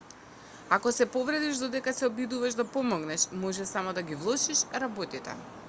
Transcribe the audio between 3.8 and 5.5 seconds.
да ги влошиш работите